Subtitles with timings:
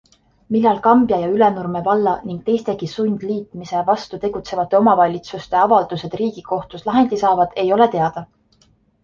[0.53, 7.57] Millal Kambja ja Ülenurme valla ning teistegi sundliitmise vastu tegutsevate omavalitsuste avaldused riigikohtus lahendi saavad,
[7.67, 8.27] ei ole teada.